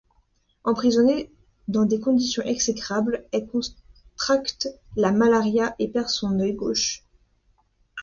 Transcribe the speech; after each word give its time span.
Emprisonnée 0.63 1.31
dans 1.67 1.85
des 1.85 1.99
conditions 1.99 2.41
exécrables, 2.41 3.23
elle 3.31 3.45
contracte 3.45 4.67
la 4.95 5.11
malaria 5.11 5.75
et 5.77 5.87
perd 5.89 6.07
son 6.07 6.39
œil 6.39 6.53
gauche. 6.55 7.05